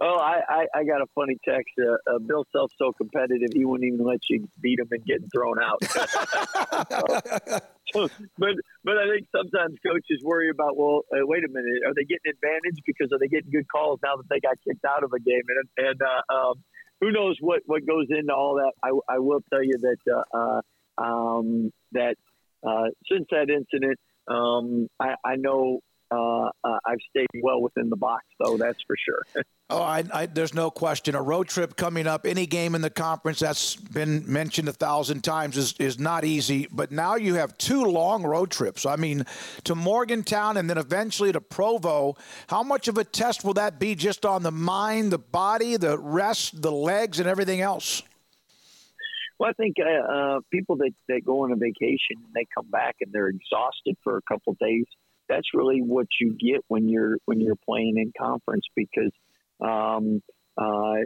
Oh, 0.00 0.16
I, 0.16 0.40
I, 0.48 0.66
I 0.76 0.84
got 0.84 1.00
a 1.02 1.06
funny 1.12 1.36
text. 1.44 1.74
Uh, 1.76 1.96
uh, 2.08 2.18
Bill 2.20 2.44
Self's 2.52 2.74
so 2.78 2.92
competitive, 2.92 3.48
he 3.52 3.64
wouldn't 3.64 3.92
even 3.92 4.06
let 4.06 4.20
you 4.30 4.48
beat 4.60 4.78
him 4.78 4.86
and 4.92 5.04
get 5.04 5.20
thrown 5.32 5.60
out. 5.60 5.82
so, 7.92 8.08
but 8.38 8.54
but 8.84 8.96
I 8.96 9.10
think 9.10 9.26
sometimes 9.34 9.76
coaches 9.84 10.22
worry 10.22 10.50
about, 10.50 10.76
well, 10.76 11.02
uh, 11.12 11.26
wait 11.26 11.42
a 11.44 11.48
minute, 11.48 11.82
are 11.84 11.94
they 11.94 12.04
getting 12.04 12.30
advantage 12.30 12.80
because 12.86 13.12
are 13.12 13.18
they 13.18 13.26
getting 13.26 13.50
good 13.50 13.66
calls 13.66 13.98
now 14.04 14.14
that 14.16 14.28
they 14.30 14.38
got 14.38 14.56
kicked 14.62 14.84
out 14.84 15.02
of 15.02 15.12
a 15.12 15.18
game? 15.18 15.42
And, 15.48 15.88
and 15.88 16.00
uh, 16.00 16.32
um, 16.32 16.54
who 17.00 17.10
knows 17.10 17.36
what, 17.40 17.62
what 17.66 17.84
goes 17.84 18.06
into 18.08 18.32
all 18.32 18.54
that? 18.54 18.74
I, 18.80 18.90
I 19.16 19.18
will 19.18 19.40
tell 19.50 19.64
you 19.64 19.78
that 19.78 19.98
uh, 20.08 20.22
uh, 20.38 20.60
um, 21.02 21.72
that 21.92 22.14
since 23.10 23.26
that 23.32 23.50
incident, 23.50 23.98
um, 24.28 24.88
I, 25.00 25.14
I 25.24 25.36
know 25.36 25.80
uh, 26.10 26.48
uh, 26.64 26.78
I've 26.86 26.98
stayed 27.10 27.26
well 27.42 27.60
within 27.60 27.90
the 27.90 27.96
box, 27.96 28.24
though. 28.40 28.56
That's 28.56 28.78
for 28.86 28.96
sure. 28.96 29.22
oh, 29.70 29.82
I, 29.82 30.04
I, 30.12 30.26
there's 30.26 30.54
no 30.54 30.70
question. 30.70 31.14
A 31.14 31.22
road 31.22 31.48
trip 31.48 31.76
coming 31.76 32.06
up, 32.06 32.26
any 32.26 32.46
game 32.46 32.74
in 32.74 32.80
the 32.80 32.90
conference 32.90 33.40
that's 33.40 33.76
been 33.76 34.24
mentioned 34.30 34.68
a 34.68 34.72
thousand 34.72 35.22
times 35.22 35.56
is 35.56 35.74
is 35.78 35.98
not 35.98 36.24
easy. 36.24 36.66
But 36.70 36.90
now 36.90 37.16
you 37.16 37.34
have 37.34 37.58
two 37.58 37.84
long 37.84 38.22
road 38.22 38.50
trips. 38.50 38.86
I 38.86 38.96
mean, 38.96 39.24
to 39.64 39.74
Morgantown 39.74 40.56
and 40.56 40.68
then 40.68 40.78
eventually 40.78 41.32
to 41.32 41.40
Provo. 41.40 42.16
How 42.48 42.62
much 42.62 42.88
of 42.88 42.96
a 42.96 43.04
test 43.04 43.44
will 43.44 43.54
that 43.54 43.78
be, 43.78 43.94
just 43.94 44.24
on 44.24 44.42
the 44.42 44.52
mind, 44.52 45.12
the 45.12 45.18
body, 45.18 45.76
the 45.76 45.98
rest, 45.98 46.62
the 46.62 46.72
legs, 46.72 47.20
and 47.20 47.28
everything 47.28 47.60
else? 47.60 48.02
Well, 49.38 49.50
I 49.50 49.52
think 49.52 49.76
uh, 49.78 50.12
uh, 50.12 50.40
people 50.50 50.76
that, 50.76 50.90
that 51.08 51.20
go 51.24 51.44
on 51.44 51.52
a 51.52 51.56
vacation 51.56 52.16
and 52.24 52.34
they 52.34 52.44
come 52.52 52.68
back 52.70 52.96
and 53.00 53.12
they're 53.12 53.28
exhausted 53.28 53.96
for 54.02 54.16
a 54.16 54.22
couple 54.22 54.52
of 54.52 54.58
days 54.58 54.84
that's 55.28 55.48
really 55.54 55.80
what 55.80 56.06
you 56.20 56.36
get 56.38 56.64
when 56.68 56.88
you're 56.88 57.18
when 57.24 57.40
you're 57.40 57.56
playing 57.56 57.94
in 57.96 58.12
conference 58.18 58.64
because 58.74 59.12
um, 59.60 60.22
uh, 60.56 60.96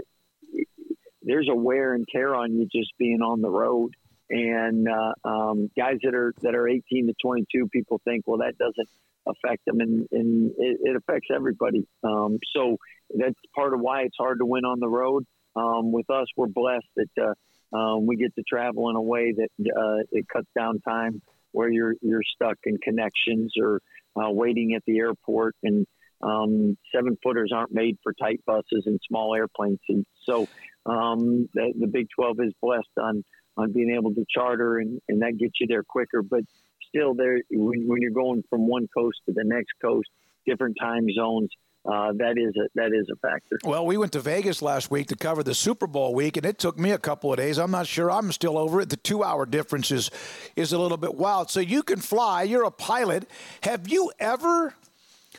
there's 1.22 1.48
a 1.50 1.54
wear 1.54 1.94
and 1.94 2.06
tear 2.10 2.34
on 2.34 2.52
you 2.52 2.66
just 2.72 2.92
being 2.98 3.20
on 3.20 3.40
the 3.40 3.50
road. 3.50 3.94
And 4.30 4.88
uh, 4.88 5.28
um, 5.28 5.70
guys 5.76 5.98
that 6.04 6.14
are 6.14 6.32
that 6.42 6.54
are 6.54 6.68
18 6.68 7.08
to 7.08 7.14
22, 7.22 7.68
people 7.68 8.00
think, 8.04 8.24
well, 8.26 8.38
that 8.38 8.56
doesn't 8.58 8.88
affect 9.26 9.64
them, 9.66 9.80
and, 9.80 10.08
and 10.10 10.50
it, 10.56 10.78
it 10.82 10.96
affects 10.96 11.28
everybody. 11.34 11.86
Um, 12.02 12.38
so 12.54 12.78
that's 13.14 13.38
part 13.54 13.74
of 13.74 13.80
why 13.80 14.02
it's 14.02 14.16
hard 14.18 14.38
to 14.38 14.46
win 14.46 14.64
on 14.64 14.80
the 14.80 14.88
road. 14.88 15.26
Um, 15.54 15.92
with 15.92 16.08
us, 16.08 16.26
we're 16.36 16.46
blessed 16.46 16.86
that 16.96 17.34
uh, 17.72 17.76
um, 17.76 18.06
we 18.06 18.16
get 18.16 18.34
to 18.36 18.42
travel 18.42 18.88
in 18.88 18.96
a 18.96 19.02
way 19.02 19.34
that 19.36 19.50
uh, 19.60 20.02
it 20.10 20.26
cuts 20.32 20.48
down 20.56 20.80
time 20.80 21.20
where 21.52 21.68
you're 21.68 21.94
you're 22.00 22.22
stuck 22.34 22.56
in 22.64 22.78
connections 22.78 23.52
or 23.60 23.82
uh, 24.16 24.31
waiting 24.31 24.75
at 24.75 24.83
the 24.87 24.99
airport, 24.99 25.57
and 25.62 25.87
um, 26.23 26.76
seven 26.95 27.16
footers 27.23 27.50
aren't 27.54 27.73
made 27.73 27.99
for 28.02 28.12
tight 28.12 28.40
buses 28.47 28.85
and 28.87 29.00
small 29.09 29.35
airplane 29.35 29.78
seats. 29.87 30.09
So 30.25 30.49
um, 30.87 31.49
the, 31.54 31.73
the, 31.78 31.87
Big 31.87 32.07
12 32.14 32.37
is 32.40 32.52
blessed 32.61 32.87
on 33.00 33.25
on 33.57 33.73
being 33.73 33.95
able 33.99 34.14
to 34.14 34.25
charter, 34.35 34.78
and, 34.78 35.00
and 35.09 35.21
that 35.21 35.37
gets 35.38 35.52
you 35.61 35.66
there 35.66 35.83
quicker. 35.83 36.23
But 36.23 36.42
still, 36.88 37.14
there 37.14 37.38
when, 37.50 37.87
when 37.87 38.00
you're 38.00 38.11
going 38.11 38.42
from 38.49 38.66
one 38.66 38.88
coast 38.97 39.19
to 39.26 39.33
the 39.35 39.45
next 39.45 39.73
coast, 39.83 40.09
different 40.47 40.76
time 40.81 41.07
zones. 41.14 41.50
Uh, 41.84 42.12
that 42.12 42.38
is 42.38 42.54
a 42.56 42.68
that 42.76 42.92
is 42.94 43.08
a 43.10 43.16
factor. 43.16 43.58
Well, 43.64 43.84
we 43.84 43.96
went 43.96 44.12
to 44.12 44.20
Vegas 44.20 44.62
last 44.62 44.90
week 44.90 45.08
to 45.08 45.16
cover 45.16 45.42
the 45.42 45.54
Super 45.54 45.88
Bowl 45.88 46.14
week, 46.14 46.36
and 46.36 46.46
it 46.46 46.58
took 46.58 46.78
me 46.78 46.92
a 46.92 46.98
couple 46.98 47.32
of 47.32 47.38
days. 47.38 47.58
I'm 47.58 47.72
not 47.72 47.88
sure 47.88 48.08
I'm 48.08 48.30
still 48.30 48.56
over 48.56 48.80
it. 48.80 48.88
The 48.88 48.96
two 48.96 49.24
hour 49.24 49.46
difference 49.46 49.90
is 49.90 50.10
is 50.54 50.72
a 50.72 50.78
little 50.78 50.96
bit 50.96 51.16
wild. 51.16 51.50
So 51.50 51.58
you 51.58 51.82
can 51.82 51.98
fly. 51.98 52.44
You're 52.44 52.64
a 52.64 52.70
pilot. 52.70 53.28
Have 53.62 53.88
you 53.88 54.12
ever 54.20 54.74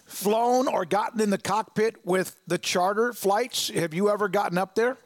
flown 0.05 0.67
or 0.67 0.83
gotten 0.83 1.21
in 1.21 1.29
the 1.29 1.38
cockpit 1.38 2.05
with 2.05 2.38
the 2.45 2.57
charter 2.57 3.13
flights? 3.13 3.69
Have 3.69 3.93
you 3.93 4.09
ever 4.09 4.27
gotten 4.27 4.57
up 4.57 4.75
there? 4.75 4.97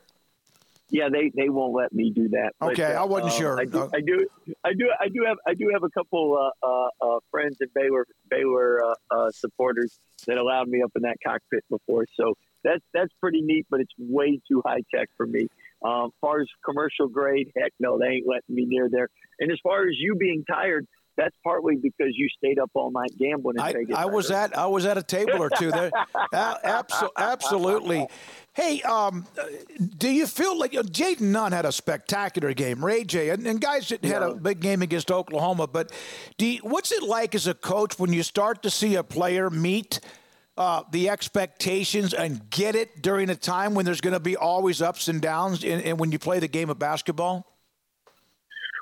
Yeah, 0.90 1.10
they, 1.12 1.32
they 1.36 1.50
won't 1.50 1.74
let 1.74 1.92
me 1.92 2.12
do 2.12 2.30
that. 2.30 2.54
Okay, 2.62 2.94
I 2.94 3.04
wasn't 3.04 3.34
uh, 3.34 3.38
sure. 3.38 3.60
I 3.60 3.66
do, 3.66 3.90
I 3.94 4.00
do, 4.00 4.28
I 4.64 4.74
do, 4.74 4.92
I 5.02 5.10
do 5.10 5.26
have, 5.28 5.38
I 5.46 5.54
do 5.54 5.70
have 5.74 5.84
a 5.84 5.90
couple 5.90 6.38
uh, 6.38 6.66
uh, 6.66 6.90
uh 7.02 7.20
friends 7.30 7.58
and 7.60 7.70
Baylor 7.74 8.06
Baylor 8.30 8.82
uh, 8.84 8.94
uh, 9.12 9.32
supporters 9.32 10.00
that 10.28 10.38
allowed 10.38 10.70
me 10.70 10.82
up 10.82 10.92
in 10.96 11.02
that 11.02 11.18
cockpit 11.26 11.66
before. 11.70 12.06
So 12.16 12.36
that's 12.64 12.84
that's 12.94 13.14
pretty 13.20 13.42
neat, 13.42 13.66
but 13.70 13.82
it's 13.82 13.92
way 13.98 14.40
too 14.50 14.62
high 14.66 14.82
tech 14.94 15.10
for 15.18 15.26
me. 15.26 15.48
As 15.86 16.10
far 16.22 16.40
as 16.40 16.48
commercial 16.66 17.08
grade, 17.08 17.52
heck 17.58 17.74
no, 17.80 18.00
they 18.00 18.08
ain't 18.08 18.28
letting 18.28 18.56
me 18.56 18.66
near 18.66 18.90
there. 18.90 19.10
And 19.40 19.52
as 19.52 19.60
far 19.62 19.84
as 19.84 19.94
you 19.98 20.16
being 20.16 20.44
tired, 20.50 20.88
that's 21.18 21.36
partly 21.44 21.76
because 21.76 22.14
you 22.14 22.30
stayed 22.38 22.60
up 22.60 22.70
all 22.76 22.92
night 22.92 23.12
gambling. 23.20 23.60
I, 23.60 23.74
I 23.96 24.06
was 24.06 24.30
at 24.30 24.56
I 24.58 24.68
was 24.68 24.86
at 24.86 24.98
a 24.98 25.04
table 25.04 25.42
or 25.42 25.50
two 25.50 25.72
there. 25.72 25.92
Absol- 26.34 27.10
absolutely. 27.18 28.08
Hey, 28.54 28.82
um, 28.84 29.26
do 29.98 30.10
you 30.10 30.28
feel 30.28 30.58
like 30.58 30.74
you 30.74 30.80
know, 30.80 30.90
Jayden 30.90 31.22
Nunn 31.22 31.52
had 31.52 31.66
a 31.66 31.72
spectacular 31.72 32.54
game, 32.54 32.84
Ray 32.84 33.04
J, 33.04 33.30
and, 33.30 33.46
and 33.46 33.62
guys 33.62 33.90
that 33.90 34.04
had 34.04 34.22
a 34.22 34.34
big 34.34 34.60
game 34.60 34.82
against 34.82 35.12
Oklahoma? 35.12 35.68
But 35.68 35.92
you, 36.38 36.60
what's 36.64 36.92
it 36.92 37.04
like 37.04 37.36
as 37.36 37.48
a 37.48 37.54
coach 37.54 38.00
when 38.00 38.14
you 38.14 38.24
start 38.24 38.64
to 38.64 38.70
see 38.70 38.96
a 38.96 39.04
player 39.04 39.50
meet? 39.50 40.00
Uh, 40.58 40.82
the 40.92 41.08
expectations 41.08 42.16
and 42.16 42.50
get 42.50 42.74
it 42.74 43.04
during 43.04 43.30
a 43.30 43.36
time 43.36 43.76
when 43.76 43.86
there's 43.86 44.02
going 44.02 44.16
to 44.16 44.20
be 44.20 44.36
always 44.36 44.82
ups 44.82 45.08
and 45.08 45.22
downs 45.22 45.64
in 45.64 45.98
when 45.98 46.12
you 46.12 46.18
play 46.18 46.40
the 46.40 46.48
game 46.48 46.72
of 46.72 46.80
basketball? 46.80 47.46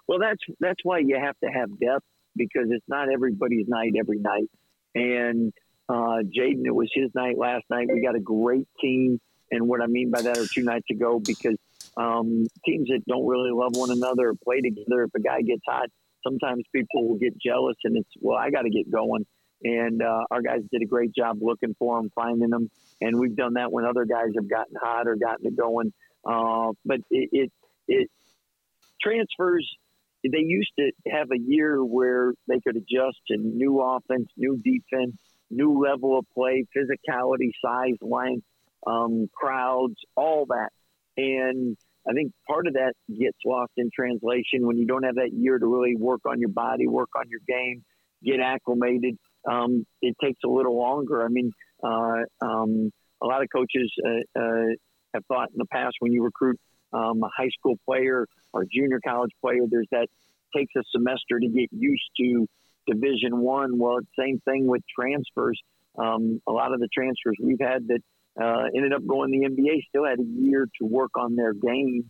Well, 0.08 0.20
that's 0.20 0.40
that's 0.62 0.80
why 0.84 1.00
you 1.00 1.20
have 1.22 1.38
to 1.44 1.50
have 1.50 1.78
depth 1.78 2.06
because 2.36 2.68
it's 2.70 2.86
not 2.88 3.12
everybody's 3.12 3.68
night 3.68 3.94
every 4.00 4.20
night. 4.20 4.50
And 4.94 5.54
uh, 5.90 6.24
Jayden, 6.24 6.66
it 6.66 6.76
was 6.76 6.90
his 6.94 7.12
night 7.14 7.38
last 7.38 7.64
night. 7.70 7.88
We 7.92 8.02
got 8.02 8.16
a 8.16 8.20
great 8.20 8.68
team. 8.82 9.20
And 9.52 9.68
what 9.68 9.82
I 9.82 9.88
mean 9.88 10.12
by 10.12 10.22
that 10.22 10.38
are 10.38 10.48
two 10.48 10.64
nights 10.64 10.90
ago 10.90 11.20
because 11.20 11.56
um, 11.98 12.48
teams 12.66 12.90
that 12.90 13.02
don't 13.08 13.28
really 13.28 13.52
love 13.52 13.76
one 13.76 13.92
another 13.92 14.30
or 14.30 14.36
play 14.44 14.62
together, 14.62 15.04
if 15.04 15.12
a 15.16 15.20
guy 15.20 15.42
gets 15.42 15.62
hot, 15.68 15.90
sometimes 16.24 16.64
people 16.74 17.08
will 17.08 17.18
get 17.18 17.38
jealous 17.40 17.76
and 17.84 17.98
it's, 17.98 18.10
well, 18.20 18.38
I 18.38 18.50
got 18.50 18.64
to 18.64 18.70
get 18.70 18.92
going. 18.92 19.26
And 19.64 20.02
uh, 20.02 20.26
our 20.32 20.42
guys 20.42 20.62
did 20.72 20.82
a 20.82 20.86
great 20.86 21.14
job 21.14 21.38
looking 21.42 21.76
for 21.78 22.00
them, 22.00 22.10
finding 22.16 22.50
them. 22.50 22.70
And 23.02 23.20
we've 23.20 23.36
done 23.36 23.54
that 23.54 23.72
when 23.72 23.86
other 23.86 24.06
guys 24.06 24.30
have 24.36 24.50
gotten 24.50 24.76
hot 24.82 25.08
or 25.08 25.16
gotten 25.16 25.46
it 25.46 25.56
going. 25.56 25.94
Uh, 26.26 26.72
but 26.84 27.00
it, 27.10 27.30
it, 27.32 27.52
it 27.88 28.10
transfers 29.02 29.70
they 30.32 30.40
used 30.40 30.72
to 30.80 30.92
have 31.12 31.28
a 31.32 31.40
year 31.40 31.84
where 31.84 32.34
they 32.48 32.60
could 32.60 32.76
adjust 32.76 33.18
to 33.30 33.38
new 33.38 33.82
offense, 33.82 34.28
new 34.38 34.58
defense, 34.58 35.16
new 35.50 35.84
level 35.84 36.20
of 36.20 36.26
play, 36.34 36.66
physicality, 36.76 37.52
size, 37.64 37.98
length, 38.02 38.46
um, 38.88 39.30
crowds, 39.34 39.96
all 40.16 40.46
that. 40.48 40.70
And 41.18 41.78
I 42.08 42.14
think 42.14 42.34
part 42.48 42.68
of 42.68 42.74
that 42.74 42.94
gets 43.10 43.38
lost 43.46 43.72
in 43.78 43.90
translation 43.96 44.68
when 44.68 44.78
you 44.78 44.86
don't 44.86 45.04
have 45.04 45.16
that 45.16 45.32
year 45.34 45.58
to 45.58 45.66
really 45.66 45.96
work 45.96 46.22
on 46.26 46.40
your 46.40 46.50
body, 46.50 46.88
work 46.88 47.10
on 47.18 47.26
your 47.30 47.42
game, 47.48 47.84
get 48.24 48.40
acclimated. 48.40 49.18
Um, 49.50 49.86
it 50.02 50.16
takes 50.22 50.40
a 50.46 50.50
little 50.50 50.78
longer. 50.78 51.24
I 51.24 51.30
mean, 51.30 51.52
uh, 51.84 52.24
um, 52.42 52.92
a 53.22 53.26
lot 53.26 53.42
of 53.42 53.48
coaches 53.54 53.92
uh, 54.06 54.40
uh, 54.40 54.66
have 55.14 55.26
thought 55.28 55.50
in 55.52 55.58
the 55.58 55.66
past 55.72 55.96
when 56.00 56.12
you 56.12 56.24
recruit 56.24 56.60
um, 56.96 57.24
a 57.24 57.30
high 57.36 57.50
school 57.50 57.76
player 57.86 58.26
or 58.54 58.66
junior 58.72 59.00
college 59.06 59.32
player, 59.42 59.62
there's 59.70 59.88
that 59.92 60.08
takes 60.56 60.74
a 60.78 60.84
semester 60.92 61.40
to 61.40 61.48
get 61.48 61.70
used 61.72 62.10
to 62.18 62.48
Division 62.88 63.38
One. 63.40 63.78
Well, 63.78 63.98
it's 63.98 64.08
same 64.18 64.40
thing 64.46 64.68
with 64.68 64.82
transfers. 64.98 65.60
Um, 65.98 66.42
a 66.48 66.52
lot 66.52 66.74
of 66.74 66.80
the 66.80 66.88
transfers 66.94 67.36
we've 67.42 67.60
had 67.60 67.88
that 67.88 68.02
uh, 68.42 68.66
ended 68.76 68.94
up 68.94 69.06
going 69.06 69.32
to 69.32 69.40
the 69.40 69.62
NBA 69.62 69.86
still 69.90 70.06
had 70.06 70.20
a 70.20 70.24
year 70.24 70.68
to 70.80 70.86
work 70.86 71.12
on 71.18 71.36
their 71.36 71.54
game 71.54 72.06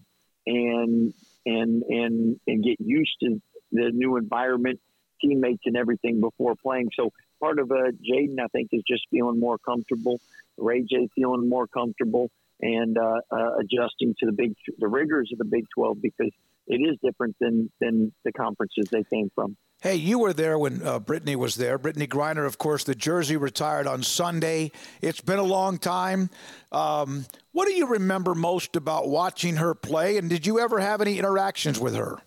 and 0.45 1.13
and 1.45 1.83
and 1.83 2.39
and 2.47 2.63
get 2.63 2.77
used 2.79 3.15
to 3.21 3.41
the 3.71 3.91
new 3.93 4.17
environment, 4.17 4.79
teammates, 5.21 5.63
and 5.65 5.75
everything 5.75 6.21
before 6.21 6.55
playing. 6.55 6.89
So 6.95 7.11
part 7.39 7.59
of 7.59 7.71
uh, 7.71 7.91
Jayden, 8.07 8.39
I 8.39 8.47
think, 8.51 8.69
is 8.71 8.83
just 8.87 9.03
feeling 9.11 9.39
more 9.39 9.57
comfortable. 9.57 10.19
Ray 10.57 10.81
J 10.81 11.09
feeling 11.15 11.49
more 11.49 11.67
comfortable 11.67 12.29
and 12.62 12.97
uh, 12.97 13.19
uh, 13.31 13.57
adjusting 13.59 14.15
to 14.19 14.25
the 14.25 14.31
big 14.31 14.53
the 14.77 14.88
rigors 14.88 15.29
of 15.31 15.38
the 15.38 15.45
Big 15.45 15.65
Twelve 15.74 16.01
because 16.01 16.31
it 16.67 16.77
is 16.77 16.97
different 17.03 17.35
than 17.39 17.71
than 17.79 18.13
the 18.24 18.31
conferences 18.31 18.88
they 18.91 19.03
came 19.03 19.29
from. 19.33 19.57
Hey, 19.81 19.95
you 19.95 20.19
were 20.19 20.33
there 20.33 20.57
when 20.57 20.81
uh, 20.81 21.00
Brittney 21.00 21.35
was 21.35 21.55
there. 21.55 21.77
Brittney 21.77 22.07
Griner, 22.07 22.45
of 22.45 22.57
course, 22.57 22.85
the 22.85 22.95
jersey 22.95 23.38
retired 23.38 23.88
on 23.88 24.01
Sunday. 24.03 24.71
It's 25.01 25.21
been 25.21 25.38
a 25.38 25.43
long 25.43 25.77
time. 25.77 26.29
Um, 26.71 27.25
what 27.51 27.67
do 27.67 27.74
you 27.74 27.88
remember 27.88 28.33
most 28.33 28.75
about 28.75 29.09
watching 29.09 29.57
her 29.57 29.75
play, 29.75 30.17
and 30.17 30.29
did 30.29 30.47
you 30.47 30.59
ever 30.59 30.79
have 30.79 31.01
any 31.01 31.19
interactions 31.19 31.79
with 31.79 31.95
her? 31.95 32.17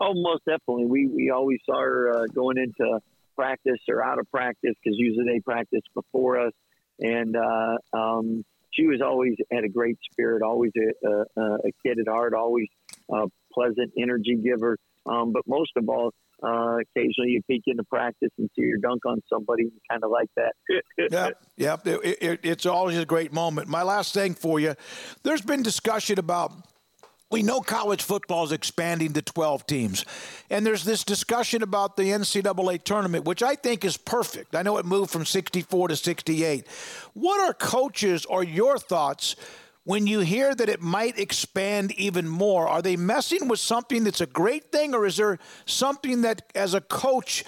Oh, 0.00 0.12
most 0.14 0.44
definitely. 0.44 0.86
We 0.86 1.06
we 1.06 1.30
always 1.30 1.58
saw 1.66 1.80
her 1.80 2.10
uh, 2.10 2.26
going 2.34 2.58
into 2.58 3.00
practice 3.34 3.80
or 3.88 4.02
out 4.02 4.18
of 4.18 4.30
practice 4.30 4.74
because 4.82 4.96
usually 4.98 5.26
they 5.26 5.40
practice 5.40 5.82
before 5.94 6.38
us, 6.40 6.52
and 7.00 7.36
uh, 7.36 7.76
um, 7.92 8.44
she 8.76 8.86
was 8.86 9.00
always 9.00 9.34
had 9.50 9.64
a 9.64 9.68
great 9.68 9.98
spirit, 10.10 10.42
always 10.42 10.72
a, 10.76 11.08
a, 11.08 11.40
a 11.40 11.72
kid 11.84 11.98
at 11.98 12.08
heart, 12.08 12.34
always 12.34 12.68
a 13.10 13.26
pleasant 13.52 13.92
energy 13.98 14.36
giver. 14.36 14.76
Um, 15.06 15.32
but 15.32 15.42
most 15.46 15.70
of 15.76 15.88
all, 15.88 16.12
uh, 16.42 16.76
occasionally 16.78 17.30
you 17.30 17.42
peek 17.48 17.62
into 17.66 17.84
practice 17.84 18.30
and 18.38 18.50
see 18.54 18.62
your 18.62 18.78
dunk 18.78 19.06
on 19.06 19.22
somebody, 19.32 19.70
kind 19.90 20.04
of 20.04 20.10
like 20.10 20.28
that. 20.36 20.52
yeah, 21.10 21.30
yeah. 21.56 21.76
It, 21.84 22.18
it, 22.20 22.40
it's 22.42 22.66
always 22.66 22.98
a 22.98 23.06
great 23.06 23.32
moment. 23.32 23.68
My 23.68 23.82
last 23.82 24.12
thing 24.12 24.34
for 24.34 24.60
you: 24.60 24.74
there's 25.22 25.42
been 25.42 25.62
discussion 25.62 26.18
about 26.18 26.52
we 27.30 27.42
know 27.42 27.60
college 27.60 28.02
football 28.02 28.44
is 28.44 28.52
expanding 28.52 29.12
to 29.14 29.22
12 29.22 29.66
teams. 29.66 30.04
And 30.48 30.64
there's 30.64 30.84
this 30.84 31.02
discussion 31.02 31.62
about 31.62 31.96
the 31.96 32.04
NCAA 32.04 32.82
tournament, 32.84 33.24
which 33.24 33.42
I 33.42 33.56
think 33.56 33.84
is 33.84 33.96
perfect. 33.96 34.54
I 34.54 34.62
know 34.62 34.78
it 34.78 34.86
moved 34.86 35.10
from 35.10 35.26
64 35.26 35.88
to 35.88 35.96
68. 35.96 36.66
What 37.14 37.40
are 37.40 37.52
coaches 37.52 38.24
or 38.26 38.44
your 38.44 38.78
thoughts 38.78 39.34
when 39.82 40.06
you 40.06 40.20
hear 40.20 40.54
that 40.54 40.68
it 40.68 40.80
might 40.80 41.18
expand 41.18 41.92
even 41.92 42.28
more? 42.28 42.68
Are 42.68 42.82
they 42.82 42.96
messing 42.96 43.48
with 43.48 43.58
something 43.58 44.04
that's 44.04 44.20
a 44.20 44.26
great 44.26 44.70
thing, 44.70 44.94
or 44.94 45.04
is 45.04 45.16
there 45.16 45.38
something 45.64 46.22
that, 46.22 46.42
as 46.54 46.74
a 46.74 46.80
coach, 46.80 47.44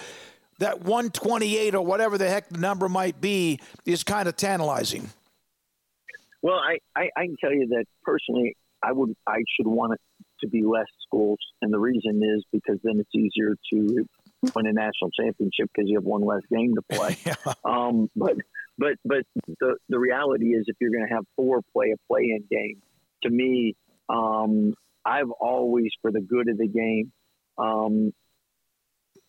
that 0.59 0.81
128 0.81 1.77
or 1.77 1.85
whatever 1.85 2.19
the 2.19 2.29
heck 2.29 2.49
the 2.49 2.59
number 2.59 2.89
might 2.89 3.21
be 3.21 3.61
is 3.85 4.03
kind 4.03 4.29
of 4.29 4.37
tantalizing? 4.37 5.11
Well, 6.43 6.59
I, 6.59 6.79
I, 6.97 7.11
I 7.17 7.27
can 7.27 7.37
tell 7.41 7.53
you 7.53 7.69
that 7.69 7.87
personally, 8.05 8.57
I 8.83 8.93
would 8.93 9.15
I 9.27 9.39
should 9.57 9.67
want 9.67 9.95
it 9.95 10.01
to 10.41 10.49
be 10.49 10.63
less 10.63 10.87
schools, 11.07 11.39
and 11.63 11.73
the 11.73 11.79
reason 11.79 12.21
is 12.23 12.45
because 12.53 12.79
then 12.83 13.01
it's 13.01 13.15
easier 13.15 13.55
to 13.73 14.07
win 14.55 14.67
a 14.67 14.73
national 14.73 15.11
championship 15.19 15.71
because 15.75 15.89
you 15.89 15.97
have 15.97 16.05
one 16.05 16.23
less 16.23 16.43
game 16.51 16.75
to 16.75 16.83
play. 16.83 17.17
yeah. 17.27 17.35
um, 17.65 18.09
but 18.15 18.37
but 18.79 18.95
but 19.05 19.25
the 19.61 19.77
the 19.89 19.99
reality 19.99 20.49
is, 20.55 20.65
if 20.69 20.77
you're 20.81 20.91
going 20.91 21.07
to 21.09 21.15
have 21.15 21.25
four 21.37 21.61
play 21.73 21.93
a 21.93 21.97
play-in 22.07 22.45
game, 22.51 22.81
to 23.23 23.31
me, 23.31 23.75
um, 24.09 24.75
I've 25.05 25.31
always 25.31 25.91
for 26.01 26.13
the 26.13 26.21
good 26.21 26.49
of 26.49 26.59
the 26.59 26.69
game. 26.69 27.13
Um, 27.59 28.13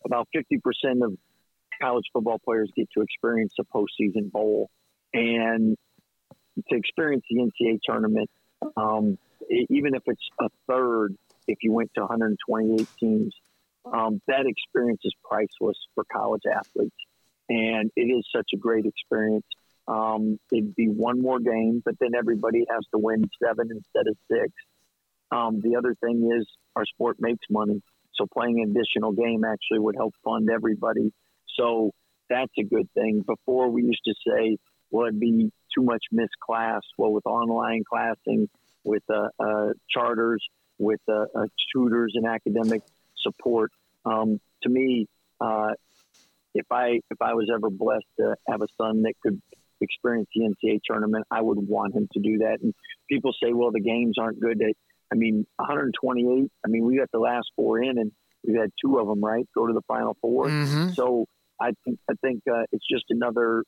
about 0.06 0.28
fifty 0.34 0.60
percent 0.60 1.04
of 1.04 1.18
college 1.82 2.06
football 2.14 2.40
players 2.44 2.72
get 2.76 2.88
to 2.96 3.02
experience 3.02 3.54
a 3.60 3.64
postseason 3.64 4.32
bowl, 4.32 4.70
and 5.14 5.76
to 6.70 6.76
experience 6.76 7.24
the 7.30 7.38
NCAA 7.38 7.80
tournament. 7.84 8.30
Um, 8.76 9.18
even 9.50 9.96
if 9.96 10.04
it's 10.06 10.28
a 10.40 10.50
third, 10.68 11.16
if 11.48 11.60
you 11.62 11.72
went 11.72 11.92
to 11.96 12.02
128 12.02 12.88
teams, 13.00 13.34
um, 13.86 14.22
that 14.28 14.46
experience 14.46 15.02
is 15.04 15.14
priceless 15.24 15.78
for 15.96 16.04
college 16.12 16.44
athletes. 16.52 16.96
And 17.50 17.92
it 17.96 18.04
is 18.04 18.26
such 18.36 18.50
a 18.54 18.58
great 18.58 18.86
experience. 18.86 19.46
Um, 19.88 20.40
it'd 20.52 20.76
be 20.76 20.88
one 20.88 21.20
more 21.20 21.40
game, 21.40 21.82
but 21.84 21.96
then 22.00 22.12
everybody 22.18 22.66
has 22.70 22.86
to 22.94 23.00
win 23.00 23.24
seven 23.44 23.70
instead 23.72 24.08
of 24.08 24.16
six. 24.32 24.52
Um, 25.32 25.62
the 25.62 25.76
other 25.76 25.96
thing 25.96 26.32
is 26.38 26.48
our 26.76 26.86
sport 26.86 27.18
makes 27.20 27.46
money. 27.50 27.82
So 28.14 28.28
playing 28.32 28.62
an 28.62 28.72
additional 28.72 29.14
game 29.14 29.44
actually 29.44 29.80
would 29.80 29.96
help 29.96 30.14
fund 30.24 30.50
everybody. 30.54 31.12
So 31.58 31.92
that's 32.30 32.52
a 32.60 32.64
good 32.64 32.88
thing. 32.94 33.24
Before 33.26 33.70
we 33.70 33.84
used 33.84 34.04
to 34.06 34.14
say, 34.28 34.58
well, 34.92 35.08
it'd 35.08 35.20
be 35.20 35.52
too 35.76 35.84
much 35.84 36.04
missed 36.12 36.38
class. 36.40 36.82
Well, 36.98 37.12
with 37.12 37.26
online 37.26 37.84
classing, 37.90 38.50
with 38.90 39.04
uh, 39.10 39.28
uh, 39.40 39.74
charters, 39.88 40.44
with 40.80 41.00
uh, 41.08 41.26
uh, 41.36 41.46
tutors 41.72 42.14
and 42.16 42.26
academic 42.26 42.82
support. 43.18 43.72
Um, 44.04 44.42
to 44.64 44.70
me, 44.70 45.08
uh, 45.40 45.74
if 46.56 46.66
I 46.72 47.00
if 47.12 47.22
I 47.22 47.36
was 47.36 47.50
ever 47.54 47.70
blessed 47.70 48.08
to 48.20 48.36
have 48.48 48.62
a 48.62 48.68
son 48.78 49.04
that 49.04 49.14
could 49.22 49.40
experience 49.80 50.28
the 50.36 50.42
NCAA 50.42 50.80
tournament, 50.84 51.26
I 51.30 51.42
would 51.42 51.60
want 51.60 51.96
him 51.96 52.10
to 52.14 52.20
do 52.20 52.40
that. 52.40 52.58
And 52.62 52.74
people 53.08 53.32
say, 53.42 53.54
well, 53.54 53.72
the 53.72 53.80
games 53.80 54.16
aren't 54.20 54.40
good. 54.40 54.62
I 55.12 55.16
mean, 55.16 55.46
128. 55.58 56.52
I 56.66 56.68
mean, 56.68 56.86
we 56.86 56.98
got 56.98 57.12
the 57.12 57.20
last 57.20 57.48
four 57.56 57.82
in, 57.82 57.98
and 57.98 58.12
we've 58.46 58.60
had 58.60 58.72
two 58.84 58.98
of 58.98 59.08
them 59.08 59.24
right 59.24 59.48
go 59.56 59.68
to 59.68 59.74
the 59.74 59.82
final 59.88 60.18
4 60.22 60.48
mm-hmm. 60.48 60.90
So 60.94 61.26
I 61.62 61.72
think 61.86 62.00
I 62.10 62.14
think 62.22 62.42
uh, 62.52 62.64
it's 62.72 62.86
just 62.90 63.06
another 63.10 63.64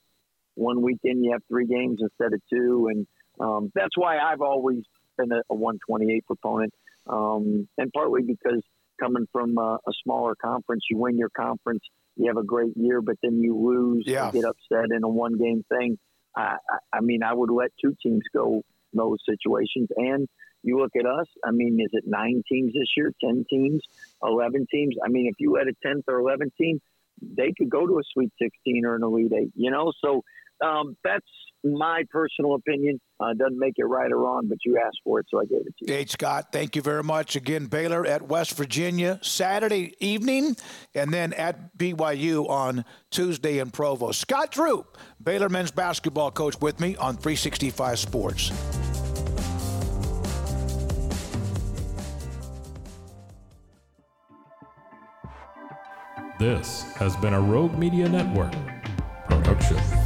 one 0.56 0.82
weekend. 0.82 1.24
You 1.24 1.34
have 1.34 1.44
three 1.48 1.68
games 1.68 2.00
instead 2.02 2.34
of 2.34 2.42
two, 2.50 2.90
and 2.92 3.08
um, 3.40 3.72
that's 3.76 3.96
why 3.96 4.18
I've 4.18 4.42
always 4.42 4.84
been 5.22 5.32
a, 5.32 5.42
a 5.50 5.56
128 5.56 6.26
proponent, 6.26 6.74
um, 7.08 7.68
and 7.78 7.92
partly 7.94 8.22
because 8.22 8.62
coming 9.00 9.28
from 9.32 9.58
a, 9.58 9.80
a, 9.88 9.92
smaller 10.04 10.36
conference, 10.36 10.84
you 10.90 10.98
win 10.98 11.18
your 11.18 11.30
conference, 11.30 11.82
you 12.16 12.28
have 12.28 12.38
a 12.38 12.44
great 12.44 12.74
year, 12.76 13.02
but 13.02 13.16
then 13.24 13.40
you 13.40 13.58
lose, 13.58 14.04
yeah. 14.06 14.26
and 14.26 14.34
get 14.34 14.46
upset 14.46 14.96
in 14.96 15.04
a 15.04 15.10
one 15.10 15.38
game 15.38 15.64
thing. 15.70 15.98
I, 16.36 16.58
I, 16.70 16.98
I 16.98 17.02
mean, 17.02 17.24
I 17.24 17.34
would 17.34 17.50
let 17.50 17.72
two 17.84 17.96
teams 18.04 18.22
go 18.34 18.64
those 18.94 19.20
situations, 19.28 19.90
and 19.96 20.28
You 20.64 20.80
look 20.80 20.92
at 21.00 21.06
us. 21.06 21.28
I 21.44 21.52
mean, 21.52 21.80
is 21.80 21.90
it 21.94 22.04
nine 22.06 22.44
teams 22.48 22.74
this 22.74 22.90
year? 22.96 23.12
Ten 23.24 23.46
teams? 23.50 23.82
Eleven 24.24 24.68
teams? 24.72 24.96
I 25.04 25.10
mean, 25.10 25.28
if 25.28 25.36
you 25.40 25.56
had 25.56 25.68
a 25.68 25.74
tenth 25.86 26.06
or 26.08 26.20
eleventh 26.20 26.54
team, 26.60 26.80
they 27.22 27.54
could 27.58 27.70
go 27.70 27.88
to 27.88 28.00
a 28.00 28.04
Sweet 28.14 28.32
16 28.42 28.86
or 28.86 28.96
an 28.96 29.04
Elite 29.04 29.32
Eight. 29.34 29.52
You 29.56 29.72
know, 29.72 29.92
so 30.04 30.24
um, 30.62 30.96
that's 31.04 31.26
my 31.64 32.04
personal 32.10 32.56
opinion. 32.56 33.00
Uh, 33.20 33.34
doesn't 33.38 33.60
make 33.60 33.74
it 33.78 33.84
right 33.84 34.12
or 34.12 34.18
wrong, 34.18 34.48
but 34.48 34.58
you 34.66 34.80
asked 34.84 35.00
for 35.04 35.20
it, 35.20 35.28
so 35.30 35.40
I 35.40 35.46
gave 35.46 35.62
it 35.62 35.76
to 35.80 35.92
you. 35.92 35.94
Hey, 35.94 36.06
Scott, 36.06 36.48
thank 36.52 36.76
you 36.76 36.82
very 36.82 37.04
much. 37.04 37.36
Again, 37.36 37.68
Baylor 37.68 38.06
at 38.06 38.28
West 38.28 38.58
Virginia 38.58 39.20
Saturday 39.22 39.94
evening, 40.00 40.56
and 40.96 41.14
then 41.14 41.34
at 41.34 41.78
BYU 41.78 42.50
on 42.50 42.84
Tuesday 43.12 43.60
in 43.60 43.70
Provo. 43.70 44.12
Scott 44.12 44.52
Drew, 44.52 44.86
Baylor 45.24 45.50
men's 45.50 45.72
basketball 45.72 46.32
coach, 46.32 46.60
with 46.62 46.80
me 46.80 46.96
on 46.96 47.16
365 47.16 48.00
Sports. 48.00 48.52
This 56.40 56.82
has 56.94 57.16
been 57.18 57.36
a 57.36 57.40
Rogue 57.40 57.78
Media 57.78 58.10
Network 58.10 58.52
production. 59.28 60.01